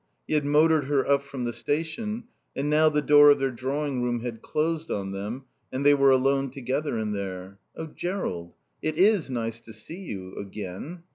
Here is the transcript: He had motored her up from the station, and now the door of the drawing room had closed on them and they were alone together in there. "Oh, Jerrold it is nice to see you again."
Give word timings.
He 0.27 0.33
had 0.33 0.45
motored 0.45 0.85
her 0.85 1.07
up 1.07 1.21
from 1.21 1.43
the 1.43 1.53
station, 1.53 2.23
and 2.55 2.71
now 2.71 2.89
the 2.89 3.03
door 3.03 3.29
of 3.29 3.37
the 3.37 3.51
drawing 3.51 4.01
room 4.01 4.21
had 4.21 4.41
closed 4.41 4.89
on 4.89 5.11
them 5.11 5.43
and 5.71 5.85
they 5.85 5.93
were 5.93 6.09
alone 6.09 6.49
together 6.49 6.97
in 6.97 7.11
there. 7.11 7.59
"Oh, 7.75 7.85
Jerrold 7.85 8.55
it 8.81 8.97
is 8.97 9.29
nice 9.29 9.59
to 9.61 9.71
see 9.73 9.99
you 9.99 10.35
again." 10.39 11.03